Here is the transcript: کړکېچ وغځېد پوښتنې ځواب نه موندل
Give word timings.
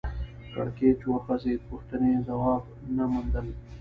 کړکېچ 0.53 0.99
وغځېد 1.07 1.61
پوښتنې 1.69 2.11
ځواب 2.27 2.63
نه 2.95 3.03
موندل 3.11 3.47